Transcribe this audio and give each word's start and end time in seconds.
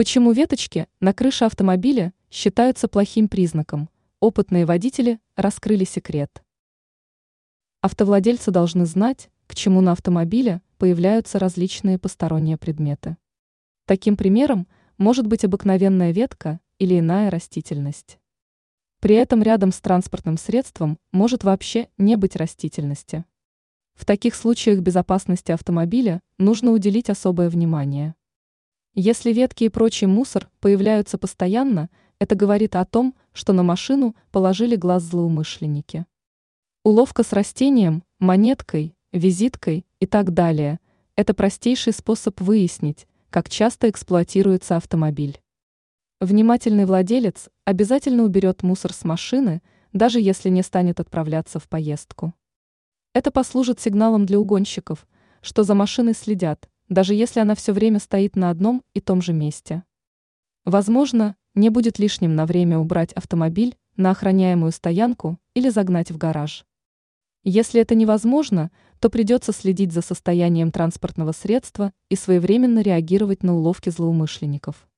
Почему 0.00 0.32
веточки 0.32 0.86
на 1.00 1.12
крыше 1.12 1.44
автомобиля 1.44 2.14
считаются 2.30 2.88
плохим 2.88 3.28
признаком? 3.28 3.90
Опытные 4.18 4.64
водители 4.64 5.20
раскрыли 5.36 5.84
секрет. 5.84 6.42
Автовладельцы 7.82 8.50
должны 8.50 8.86
знать, 8.86 9.28
к 9.46 9.54
чему 9.54 9.82
на 9.82 9.92
автомобиле 9.92 10.62
появляются 10.78 11.38
различные 11.38 11.98
посторонние 11.98 12.56
предметы. 12.56 13.18
Таким 13.84 14.16
примером 14.16 14.66
может 14.96 15.26
быть 15.26 15.44
обыкновенная 15.44 16.12
ветка 16.12 16.60
или 16.78 16.98
иная 16.98 17.30
растительность. 17.30 18.18
При 19.00 19.16
этом 19.16 19.42
рядом 19.42 19.70
с 19.70 19.82
транспортным 19.82 20.38
средством 20.38 20.96
может 21.12 21.44
вообще 21.44 21.90
не 21.98 22.16
быть 22.16 22.36
растительности. 22.36 23.26
В 23.92 24.06
таких 24.06 24.34
случаях 24.34 24.80
безопасности 24.80 25.52
автомобиля 25.52 26.22
нужно 26.38 26.70
уделить 26.70 27.10
особое 27.10 27.50
внимание. 27.50 28.14
Если 29.02 29.32
ветки 29.32 29.64
и 29.64 29.70
прочий 29.70 30.04
мусор 30.04 30.50
появляются 30.60 31.16
постоянно, 31.16 31.88
это 32.18 32.34
говорит 32.34 32.76
о 32.76 32.84
том, 32.84 33.14
что 33.32 33.54
на 33.54 33.62
машину 33.62 34.14
положили 34.30 34.76
глаз 34.76 35.04
злоумышленники. 35.04 36.04
Уловка 36.84 37.22
с 37.22 37.32
растением, 37.32 38.04
монеткой, 38.18 38.94
визиткой 39.10 39.86
и 40.00 40.06
так 40.06 40.34
далее– 40.34 40.80
это 41.16 41.32
простейший 41.32 41.94
способ 41.94 42.42
выяснить, 42.42 43.06
как 43.30 43.48
часто 43.48 43.88
эксплуатируется 43.88 44.76
автомобиль. 44.76 45.40
Внимательный 46.20 46.84
владелец 46.84 47.48
обязательно 47.64 48.24
уберет 48.24 48.62
мусор 48.62 48.92
с 48.92 49.04
машины, 49.04 49.62
даже 49.94 50.20
если 50.20 50.50
не 50.50 50.62
станет 50.62 51.00
отправляться 51.00 51.58
в 51.58 51.66
поездку. 51.70 52.34
Это 53.14 53.30
послужит 53.30 53.80
сигналом 53.80 54.26
для 54.26 54.38
угонщиков, 54.38 55.06
что 55.40 55.62
за 55.62 55.74
машиной 55.74 56.12
следят, 56.12 56.68
даже 56.90 57.14
если 57.14 57.40
она 57.40 57.54
все 57.54 57.72
время 57.72 58.00
стоит 58.00 58.36
на 58.36 58.50
одном 58.50 58.82
и 58.92 59.00
том 59.00 59.22
же 59.22 59.32
месте. 59.32 59.84
Возможно, 60.66 61.36
не 61.54 61.70
будет 61.70 61.98
лишним 61.98 62.34
на 62.34 62.44
время 62.44 62.78
убрать 62.78 63.12
автомобиль 63.14 63.76
на 63.96 64.10
охраняемую 64.10 64.72
стоянку 64.72 65.38
или 65.54 65.70
загнать 65.70 66.10
в 66.10 66.18
гараж. 66.18 66.66
Если 67.44 67.80
это 67.80 67.94
невозможно, 67.94 68.70
то 68.98 69.08
придется 69.08 69.52
следить 69.52 69.92
за 69.92 70.02
состоянием 70.02 70.70
транспортного 70.70 71.32
средства 71.32 71.92
и 72.10 72.16
своевременно 72.16 72.80
реагировать 72.80 73.42
на 73.42 73.54
уловки 73.54 73.88
злоумышленников. 73.88 74.89